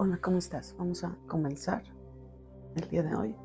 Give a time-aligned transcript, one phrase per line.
[0.00, 0.76] Hola, ¿cómo estás?
[0.78, 1.82] Vamos a comenzar
[2.76, 3.36] el día de hoy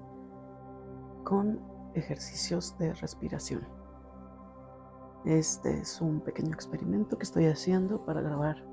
[1.23, 1.59] con
[1.95, 3.67] ejercicios de respiración.
[5.25, 8.63] Este es un pequeño experimento que estoy haciendo para grabar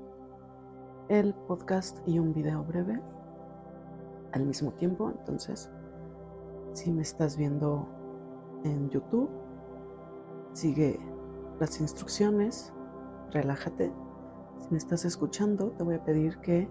[1.09, 3.01] el podcast y un video breve
[4.33, 5.09] al mismo tiempo.
[5.17, 5.71] Entonces,
[6.73, 7.87] si me estás viendo
[8.63, 9.31] en YouTube,
[10.53, 10.99] sigue
[11.59, 12.71] las instrucciones,
[13.31, 13.91] relájate.
[14.59, 16.69] Si me estás escuchando, te voy a pedir que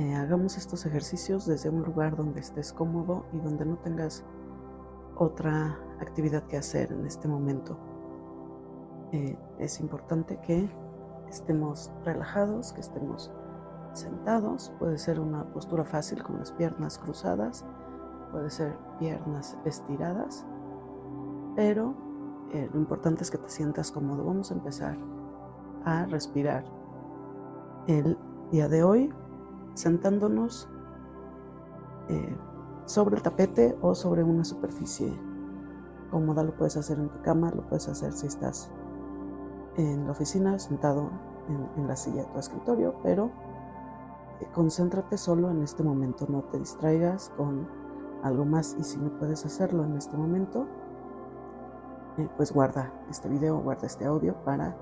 [0.00, 4.24] eh, hagamos estos ejercicios desde un lugar donde estés cómodo y donde no tengas
[5.16, 7.76] otra actividad que hacer en este momento.
[9.12, 10.70] Eh, es importante que
[11.28, 13.30] estemos relajados, que estemos
[13.92, 14.72] sentados.
[14.78, 17.66] Puede ser una postura fácil con las piernas cruzadas,
[18.32, 20.46] puede ser piernas estiradas,
[21.56, 21.94] pero
[22.54, 24.24] eh, lo importante es que te sientas cómodo.
[24.24, 24.96] Vamos a empezar
[25.84, 26.64] a respirar.
[27.86, 28.16] El
[28.50, 29.12] día de hoy
[29.74, 30.68] sentándonos
[32.08, 32.36] eh,
[32.86, 35.12] sobre el tapete o sobre una superficie
[36.10, 36.42] cómoda.
[36.42, 38.70] Lo puedes hacer en tu cama, lo puedes hacer si estás
[39.76, 41.10] en la oficina, sentado
[41.76, 43.30] en, la silla de tu escritorio, pero
[44.40, 47.68] eh, concéntrate solo en este momento, no te distraigas con
[48.22, 50.66] algo más y si no puedes hacerlo en este momento,
[52.18, 54.76] eh, pues guarda este video, guarda este audio para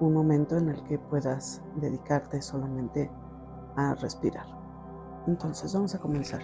[0.00, 3.10] un momento en el que puedas dedicarte solamente
[3.76, 4.46] a respirar.
[5.26, 6.42] Entonces vamos a comenzar.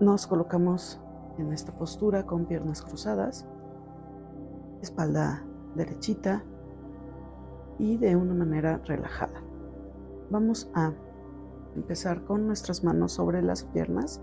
[0.00, 1.00] Nos colocamos
[1.38, 3.46] en esta postura con piernas cruzadas,
[4.82, 6.44] espalda derechita
[7.78, 9.42] y de una manera relajada.
[10.30, 10.92] Vamos a
[11.74, 14.20] empezar con nuestras manos sobre las piernas.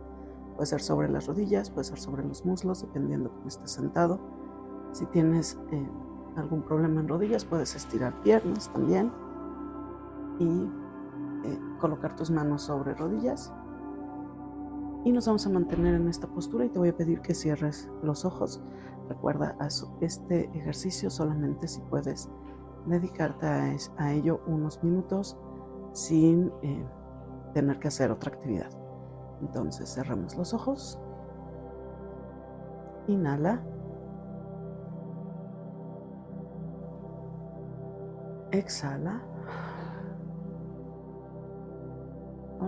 [0.56, 4.19] Puede ser sobre las rodillas, puede ser sobre los muslos, dependiendo cómo estés sentado.
[4.92, 5.89] Si tienes eh,
[6.36, 9.12] algún problema en rodillas, puedes estirar piernas también.
[10.39, 10.69] Y
[11.44, 13.53] eh, colocar tus manos sobre rodillas
[15.03, 17.89] y nos vamos a mantener en esta postura y te voy a pedir que cierres
[18.03, 18.61] los ojos.
[19.09, 19.68] Recuerda a
[20.00, 22.30] este ejercicio solamente si puedes
[22.85, 23.47] dedicarte
[23.97, 25.38] a, ello unos minutos
[25.94, 26.85] sin eh,
[27.53, 28.69] tener que hacer otra actividad.
[29.41, 31.00] Entonces cerramos los ojos.
[33.07, 33.62] Inhala.
[38.51, 39.31] Exhala.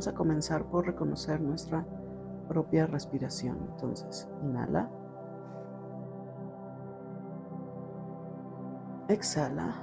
[0.03, 1.85] Vamos a comenzar por reconocer nuestra
[2.49, 3.57] propia respiración.
[3.71, 4.89] Entonces, inhala.
[9.07, 9.75] Exhala.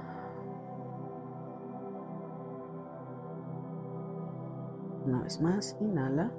[5.07, 6.29] Una vez más, inhala.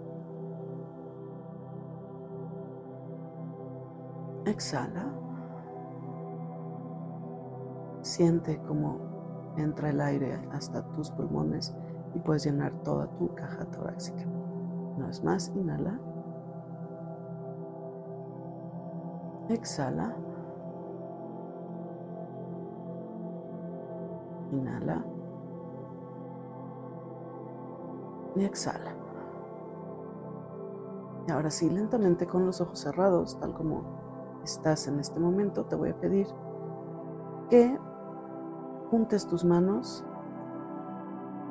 [4.45, 5.13] Exhala.
[8.03, 9.01] Siente cómo
[9.57, 11.75] entra el aire hasta tus pulmones
[12.15, 14.25] y puedes llenar toda tu caja torácica.
[14.97, 15.99] Una vez más, inhala.
[19.49, 20.15] Exhala.
[24.53, 25.05] Inhala.
[28.37, 28.95] Y exhala.
[31.27, 33.83] Y ahora sí, lentamente con los ojos cerrados, tal como
[34.43, 36.27] estás en este momento, te voy a pedir
[37.49, 37.79] que
[38.91, 40.05] juntes tus manos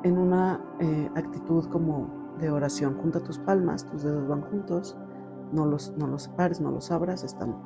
[0.04, 2.96] en una eh, actitud como de oración.
[2.98, 4.96] Junta tus palmas, tus dedos van juntos,
[5.52, 7.56] no los, no los separes, no los abras, están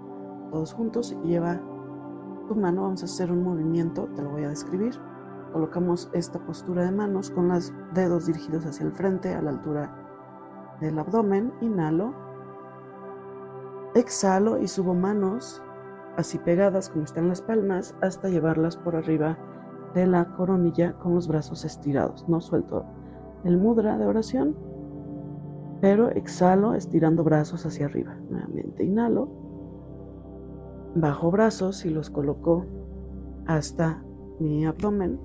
[0.50, 1.60] todos juntos y lleva
[2.48, 4.94] tu mano, vamos a hacer un movimiento, te lo voy a describir.
[5.52, 10.76] Colocamos esta postura de manos con los dedos dirigidos hacia el frente a la altura
[10.80, 12.14] del abdomen, inhalo,
[13.94, 15.62] exhalo y subo manos
[16.16, 19.38] así pegadas como están las palmas hasta llevarlas por arriba
[20.04, 22.28] la coronilla con los brazos estirados.
[22.28, 22.84] No suelto
[23.44, 24.56] el mudra de oración,
[25.80, 28.16] pero exhalo estirando brazos hacia arriba.
[28.28, 29.28] Nuevamente inhalo,
[30.96, 32.64] bajo brazos y los coloco
[33.46, 34.02] hasta
[34.40, 35.20] mi abdomen,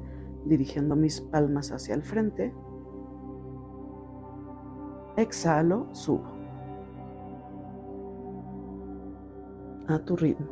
[0.45, 2.53] dirigiendo mis palmas hacia el frente.
[5.17, 6.23] Exhalo, subo.
[9.87, 10.47] A tu ritmo.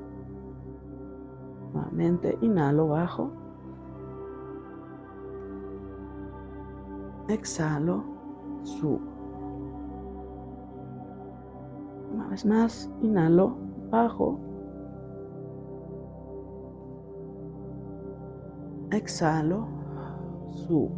[1.74, 3.39] Nuevamente inhalo, bajo.
[7.30, 8.04] Exhalo,
[8.64, 9.00] subo.
[12.12, 13.56] Una vez más, inhalo,
[13.92, 14.40] bajo.
[18.90, 19.68] Exhalo,
[20.50, 20.90] subo.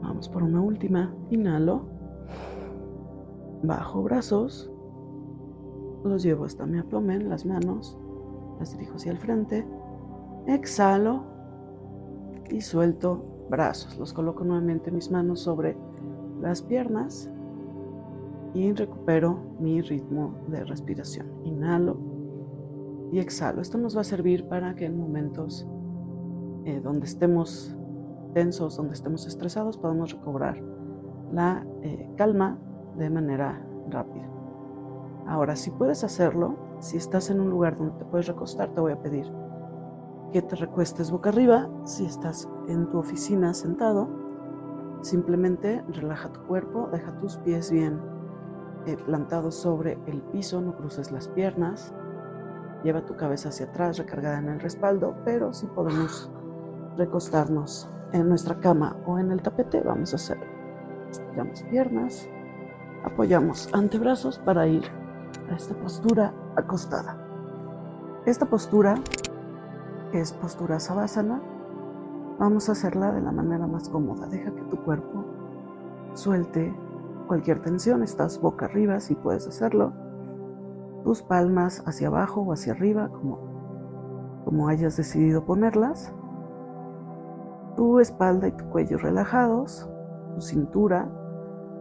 [0.00, 1.14] Vamos por una última.
[1.28, 1.82] Inhalo,
[3.62, 4.72] bajo brazos.
[6.04, 7.98] Los llevo hasta mi abdomen, las manos,
[8.58, 9.68] las dirijo hacia el frente.
[10.46, 11.22] Exhalo
[12.48, 13.98] y suelto brazos.
[13.98, 15.76] Los coloco nuevamente mis manos sobre
[16.40, 17.30] las piernas
[18.54, 21.26] y recupero mi ritmo de respiración.
[21.44, 21.98] Inhalo
[23.12, 23.60] y exhalo.
[23.60, 25.66] Esto nos va a servir para que en momentos
[26.64, 27.76] eh, donde estemos
[28.34, 30.62] tensos, donde estemos estresados, podamos recobrar
[31.32, 32.58] la eh, calma
[32.96, 34.28] de manera rápida.
[35.26, 38.92] Ahora, si puedes hacerlo, si estás en un lugar donde te puedes recostar, te voy
[38.92, 39.30] a pedir
[40.32, 41.68] que te recuestes boca arriba.
[41.84, 44.08] Si estás en tu oficina sentado,
[45.02, 48.00] simplemente relaja tu cuerpo, deja tus pies bien
[48.86, 51.92] eh, plantados sobre el piso, no cruces las piernas,
[52.82, 56.30] lleva tu cabeza hacia atrás recargada en el respaldo, pero si podemos
[56.96, 60.46] recostarnos en nuestra cama o en el tapete, vamos a hacerlo.
[61.10, 62.28] Estiramos piernas,
[63.04, 64.84] apoyamos antebrazos para ir
[65.50, 67.16] a esta postura acostada.
[68.26, 68.96] Esta postura
[70.12, 71.40] es postura savasana.
[72.40, 74.26] Vamos a hacerla de la manera más cómoda.
[74.26, 75.26] Deja que tu cuerpo
[76.14, 76.74] suelte
[77.26, 78.02] cualquier tensión.
[78.02, 79.92] Estás boca arriba si puedes hacerlo.
[81.04, 83.40] Tus palmas hacia abajo o hacia arriba, como,
[84.46, 86.14] como hayas decidido ponerlas.
[87.76, 89.86] Tu espalda y tu cuello relajados.
[90.36, 91.10] Tu cintura,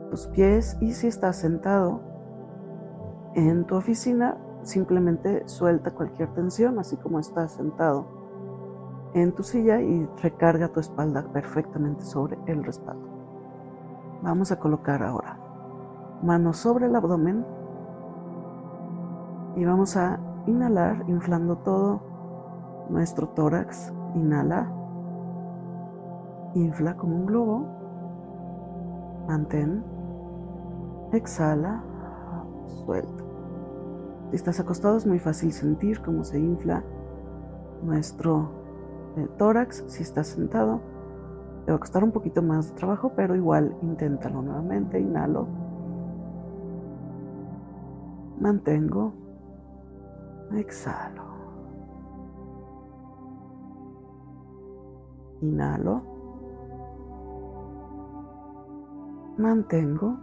[0.09, 0.75] tus pies.
[0.81, 2.01] Y si estás sentado
[3.33, 8.18] en tu oficina, simplemente suelta cualquier tensión, así como estás sentado
[9.13, 13.07] en tu silla y recarga tu espalda perfectamente sobre el respaldo.
[14.21, 15.39] Vamos a colocar ahora
[16.21, 17.45] manos sobre el abdomen
[19.55, 22.01] y vamos a inhalar inflando todo
[22.89, 23.93] nuestro tórax.
[24.15, 24.67] Inhala,
[26.55, 27.65] infla como un globo,
[29.27, 29.83] mantén,
[31.11, 31.83] exhala,
[32.85, 33.23] suelta.
[34.31, 36.83] Si estás acostado es muy fácil sentir cómo se infla
[37.83, 38.58] nuestro
[39.27, 40.81] tórax, si estás sentado,
[41.65, 44.99] te va a costar un poquito más de trabajo, pero igual inténtalo nuevamente.
[44.99, 45.47] Inhalo.
[48.39, 49.13] Mantengo.
[50.53, 51.23] Exhalo.
[55.41, 56.01] Inhalo.
[59.37, 60.17] Mantengo.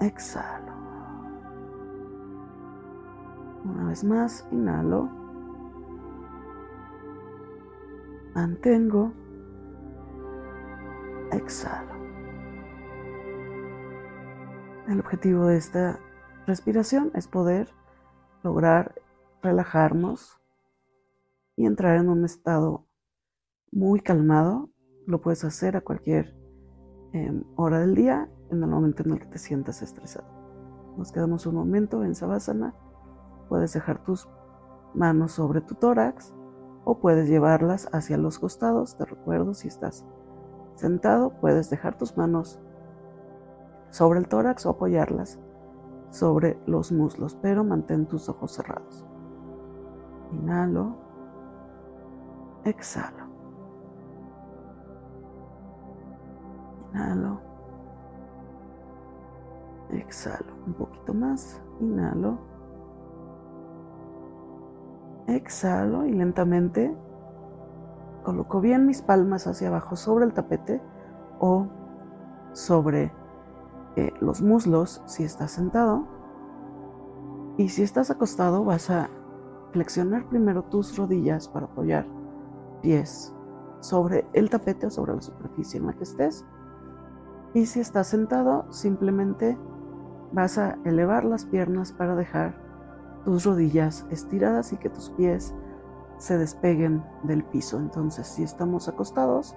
[0.00, 0.72] Exhalo.
[3.64, 5.08] Una vez más, inhalo.
[8.38, 9.12] Mantengo,
[11.32, 11.92] exhalo.
[14.86, 15.98] El objetivo de esta
[16.46, 17.68] respiración es poder
[18.44, 18.94] lograr
[19.42, 20.40] relajarnos
[21.56, 22.86] y entrar en un estado
[23.72, 24.70] muy calmado.
[25.04, 26.36] Lo puedes hacer a cualquier
[27.12, 30.28] em, hora del día, en el momento en el que te sientas estresado.
[30.96, 32.72] Nos quedamos un momento en Savasana.
[33.48, 34.28] Puedes dejar tus
[34.94, 36.32] manos sobre tu tórax
[36.88, 38.96] o puedes llevarlas hacia los costados.
[38.96, 40.06] Te recuerdo, si estás
[40.74, 42.58] sentado, puedes dejar tus manos
[43.90, 45.38] sobre el tórax o apoyarlas
[46.08, 49.04] sobre los muslos, pero mantén tus ojos cerrados.
[50.32, 50.96] Inhalo,
[52.64, 53.26] exhalo.
[56.94, 57.40] Inhalo,
[59.90, 60.54] exhalo.
[60.66, 62.38] Un poquito más, inhalo
[65.28, 66.96] Exhalo y lentamente
[68.24, 70.80] coloco bien mis palmas hacia abajo sobre el tapete
[71.38, 71.66] o
[72.52, 73.12] sobre
[73.96, 76.06] eh, los muslos si estás sentado.
[77.58, 79.10] Y si estás acostado vas a
[79.72, 82.06] flexionar primero tus rodillas para apoyar
[82.80, 83.34] pies
[83.80, 86.46] sobre el tapete o sobre la superficie en la que estés.
[87.52, 89.58] Y si estás sentado, simplemente
[90.32, 92.67] vas a elevar las piernas para dejar
[93.28, 95.54] tus rodillas estiradas y que tus pies
[96.16, 97.78] se despeguen del piso.
[97.78, 99.54] Entonces, si estamos acostados,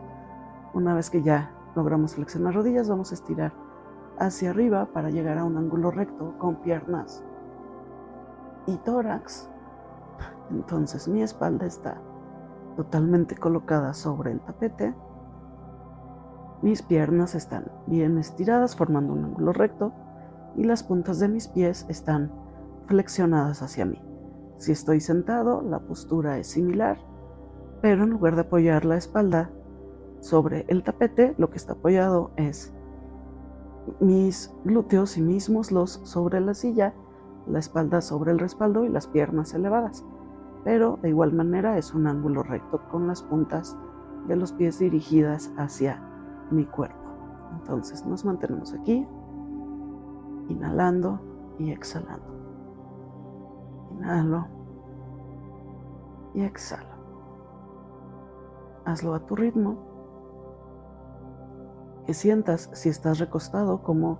[0.73, 3.53] una vez que ya logramos flexionar rodillas, vamos a estirar
[4.19, 7.23] hacia arriba para llegar a un ángulo recto con piernas
[8.67, 9.49] y tórax.
[10.49, 12.01] Entonces, mi espalda está
[12.75, 14.93] totalmente colocada sobre el tapete.
[16.61, 19.93] Mis piernas están bien estiradas formando un ángulo recto
[20.57, 22.50] y las puntas de mis pies están
[22.87, 24.01] flexionadas hacia mí.
[24.57, 26.99] Si estoy sentado, la postura es similar,
[27.81, 29.49] pero en lugar de apoyar la espalda
[30.19, 32.73] sobre el tapete, lo que está apoyado es
[33.99, 36.93] mis glúteos y mis muslos sobre la silla,
[37.47, 40.05] la espalda sobre el respaldo y las piernas elevadas.
[40.63, 43.75] Pero de igual manera es un ángulo recto con las puntas
[44.27, 45.99] de los pies dirigidas hacia
[46.51, 46.99] mi cuerpo.
[47.59, 49.07] Entonces nos mantenemos aquí,
[50.49, 51.19] inhalando
[51.57, 52.30] y exhalando.
[54.01, 54.47] Inhalo
[56.33, 56.89] y exhalo.
[58.83, 59.77] hazlo a tu ritmo.
[62.07, 64.17] Que sientas si estás recostado como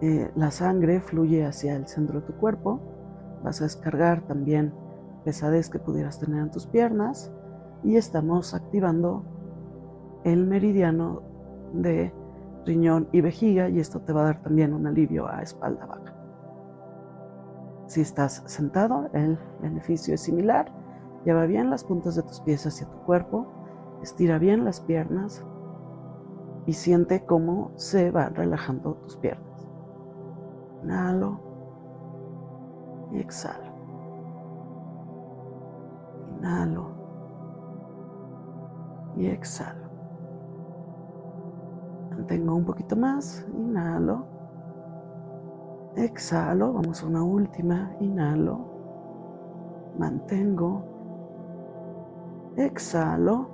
[0.00, 2.80] eh, la sangre fluye hacia el centro de tu cuerpo.
[3.42, 4.72] Vas a descargar también
[5.22, 7.30] pesadez que pudieras tener en tus piernas
[7.82, 9.22] y estamos activando
[10.24, 11.20] el meridiano
[11.74, 12.14] de
[12.64, 16.13] riñón y vejiga y esto te va a dar también un alivio a espalda baja.
[17.86, 20.72] Si estás sentado, el beneficio es similar.
[21.24, 23.46] Lleva bien las puntas de tus pies hacia tu cuerpo,
[24.02, 25.44] estira bien las piernas
[26.66, 29.68] y siente cómo se van relajando tus piernas.
[30.82, 31.40] Inhalo
[33.12, 33.72] y exhalo.
[36.38, 36.88] Inhalo
[39.16, 39.84] y exhalo.
[42.10, 44.26] Mantengo un poquito más, inhalo,
[45.96, 48.58] exhalo, vamos a una última, inhalo,
[49.98, 50.82] mantengo,
[52.56, 53.48] exhalo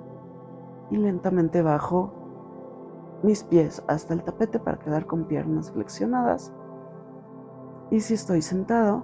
[0.89, 2.13] y lentamente bajo
[3.23, 6.51] mis pies hasta el tapete para quedar con piernas flexionadas.
[7.91, 9.03] Y si estoy sentado,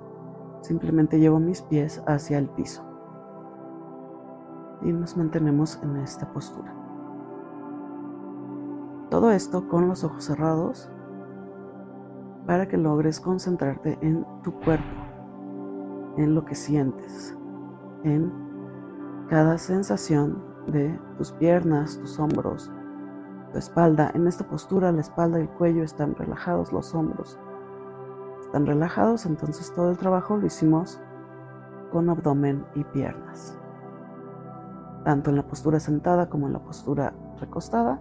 [0.62, 2.84] simplemente llevo mis pies hacia el piso.
[4.82, 6.74] Y nos mantenemos en esta postura.
[9.10, 10.92] Todo esto con los ojos cerrados
[12.48, 14.86] para que logres concentrarte en tu cuerpo,
[16.16, 17.38] en lo que sientes,
[18.04, 18.32] en
[19.30, 22.72] cada sensación de tus piernas, tus hombros,
[23.52, 24.12] tu espalda.
[24.16, 27.38] En esta postura la espalda y el cuello están relajados, los hombros
[28.40, 31.02] están relajados, entonces todo el trabajo lo hicimos
[31.92, 33.60] con abdomen y piernas.
[35.04, 38.00] Tanto en la postura sentada como en la postura recostada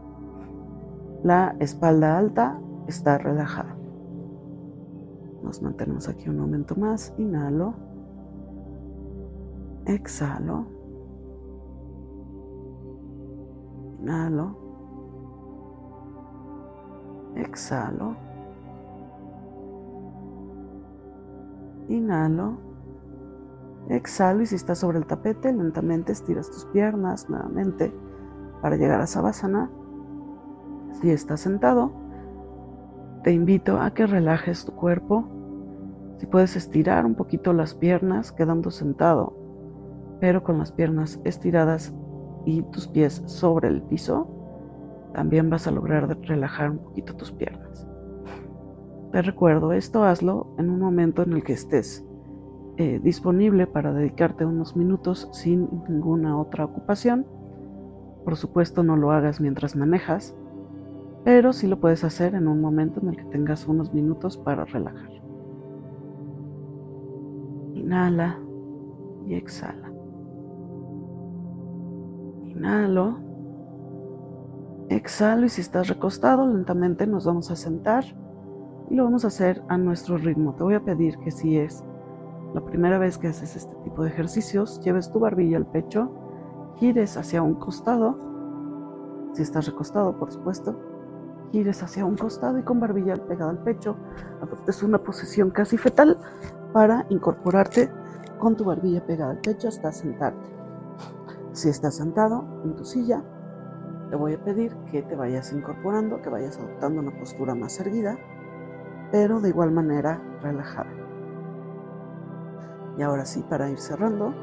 [1.24, 3.75] la espalda alta está relajada.
[5.46, 7.14] Nos mantenemos aquí un momento más.
[7.18, 7.74] Inhalo.
[9.86, 10.66] Exhalo.
[14.00, 14.56] Inhalo.
[17.36, 18.16] Exhalo.
[21.88, 22.56] Inhalo.
[23.88, 27.94] Exhalo y si estás sobre el tapete, lentamente estiras tus piernas nuevamente
[28.60, 29.70] para llegar a Savasana.
[31.00, 31.92] Si estás sentado,
[33.22, 35.35] te invito a que relajes tu cuerpo.
[36.18, 39.36] Si puedes estirar un poquito las piernas quedando sentado,
[40.20, 41.94] pero con las piernas estiradas
[42.44, 44.28] y tus pies sobre el piso,
[45.12, 47.86] también vas a lograr relajar un poquito tus piernas.
[49.12, 52.04] Te recuerdo, esto hazlo en un momento en el que estés
[52.76, 57.26] eh, disponible para dedicarte unos minutos sin ninguna otra ocupación.
[58.24, 60.34] Por supuesto, no lo hagas mientras manejas
[61.26, 64.64] pero sí lo puedes hacer en un momento en el que tengas unos minutos para
[64.64, 65.10] relajar.
[67.86, 68.36] Inhala
[69.26, 69.92] y exhala.
[72.42, 73.18] Inhalo.
[74.88, 78.04] Exhalo y si estás recostado, lentamente nos vamos a sentar
[78.90, 80.56] y lo vamos a hacer a nuestro ritmo.
[80.56, 81.84] Te voy a pedir que si es
[82.54, 86.10] la primera vez que haces este tipo de ejercicios, lleves tu barbilla al pecho,
[86.78, 88.18] gires hacia un costado,
[89.32, 90.76] si estás recostado, por supuesto,
[91.52, 93.96] gires hacia un costado y con barbilla pegada al pecho,
[94.42, 96.18] adoptes una posición casi fetal
[96.76, 97.90] para incorporarte
[98.38, 100.46] con tu barbilla pegada al pecho hasta sentarte.
[101.52, 103.24] Si estás sentado en tu silla,
[104.10, 108.18] te voy a pedir que te vayas incorporando, que vayas adoptando una postura más erguida,
[109.10, 110.90] pero de igual manera relajada.
[112.98, 114.34] Y ahora sí, para ir cerrando,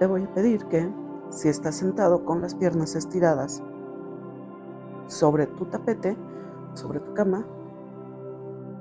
[0.00, 0.92] te voy a pedir que
[1.28, 3.62] si estás sentado con las piernas estiradas
[5.06, 6.16] sobre tu tapete,
[6.74, 7.46] sobre tu cama,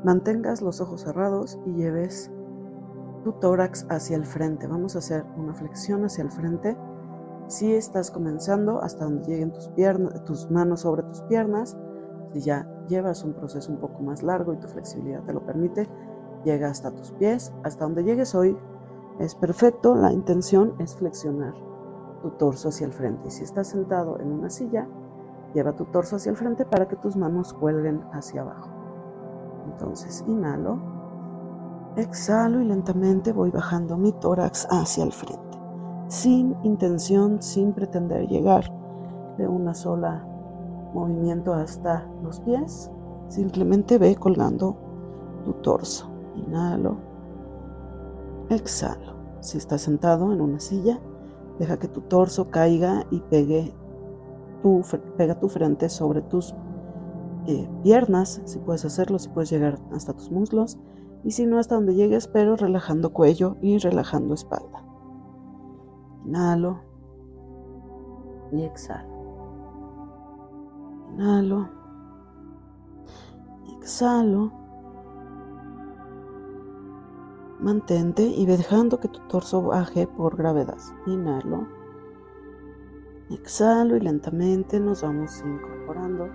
[0.04, 2.32] mantengas los ojos cerrados y lleves
[3.24, 4.68] tu tórax hacia el frente.
[4.68, 6.78] Vamos a hacer una flexión hacia el frente.
[7.48, 11.78] Si estás comenzando hasta donde lleguen tus piernas, tus manos sobre tus piernas,
[12.34, 15.90] si ya llevas un proceso un poco más largo y tu flexibilidad te lo permite,
[16.46, 18.58] llega hasta tus pies, hasta donde llegues hoy
[19.20, 19.96] es perfecto.
[19.96, 21.56] La intención es flexionar
[22.22, 23.28] tu torso hacia el frente.
[23.28, 24.88] Y si estás sentado en una silla,
[25.54, 28.79] Lleva tu torso hacia el frente para que tus manos cuelguen hacia abajo.
[29.72, 30.80] Entonces inhalo,
[31.96, 35.58] exhalo y lentamente voy bajando mi tórax hacia el frente,
[36.08, 38.72] sin intención, sin pretender llegar
[39.38, 40.26] de una sola
[40.94, 42.92] movimiento hasta los pies.
[43.28, 44.76] Simplemente ve colgando
[45.46, 46.10] tu torso.
[46.36, 46.98] Inhalo,
[48.50, 49.20] exhalo.
[49.40, 51.00] Si estás sentado en una silla,
[51.60, 53.74] deja que tu torso caiga y pegue
[55.16, 56.54] pega tu frente sobre tus
[57.48, 60.78] eh, piernas, si puedes hacerlo, si puedes llegar hasta tus muslos,
[61.24, 64.86] y si no hasta donde llegues, pero relajando cuello y relajando espalda.
[66.26, 66.80] Inhalo,
[68.52, 69.10] y exhalo.
[71.14, 71.70] Inhalo.
[73.78, 74.52] Exhalo.
[77.60, 80.78] Mantente y dejando que tu torso baje por gravedad.
[81.06, 81.68] Inhalo.
[83.30, 86.30] Exhalo y lentamente nos vamos incorporando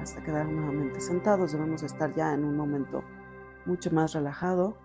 [0.00, 1.52] hasta quedar nuevamente sentados.
[1.52, 3.02] Debemos estar ya en un momento
[3.66, 4.76] mucho más relajado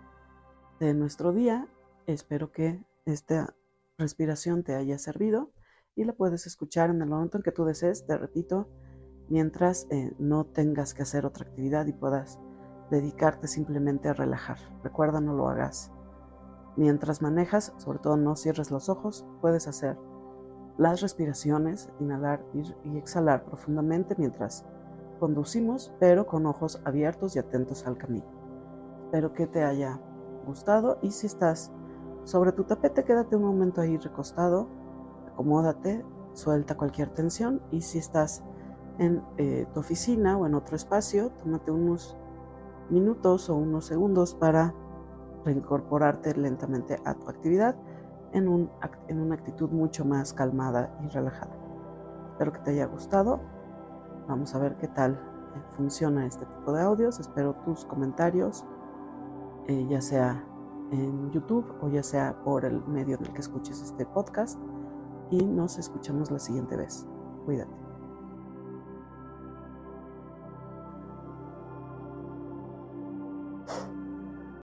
[0.79, 1.67] de nuestro día.
[2.05, 3.55] Espero que esta
[3.98, 5.51] respiración te haya servido
[5.96, 8.70] y la puedes escuchar en el momento en que tú desees, te repito,
[9.29, 12.39] mientras eh, no tengas que hacer otra actividad y puedas
[12.89, 14.58] dedicarte simplemente a relajar.
[14.84, 15.91] Recuerda, no lo hagas.
[16.75, 19.98] Mientras manejas, sobre todo no cierres los ojos, puedes hacer
[20.77, 22.43] las respiraciones, inhalar
[22.84, 24.65] y exhalar profundamente mientras
[25.24, 28.25] conducimos, pero con ojos abiertos y atentos al camino.
[29.06, 29.98] Espero que te haya
[30.46, 31.72] gustado y si estás
[32.25, 34.68] sobre tu tapete, quédate un momento ahí recostado,
[35.32, 36.03] acomódate,
[36.34, 38.44] suelta cualquier tensión y si estás
[38.98, 42.18] en eh, tu oficina o en otro espacio, tómate unos
[42.89, 44.75] minutos o unos segundos para
[45.46, 47.77] reincorporarte lentamente a tu actividad
[48.34, 48.70] en,
[49.08, 51.56] en una actitud mucho más calmada y relajada.
[52.34, 53.53] Espero que te haya gustado.
[54.27, 57.20] Vamos a ver qué tal eh, funciona este tipo de audios.
[57.20, 58.65] Espero tus comentarios,
[59.68, 60.44] eh, ya sea
[60.92, 64.60] en YouTube o ya sea por el medio en el que escuches este podcast.
[65.32, 67.08] Y nos escuchamos la siguiente vez.
[67.46, 67.83] Cuídate.